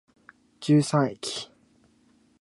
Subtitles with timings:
[0.59, 1.51] 十三駅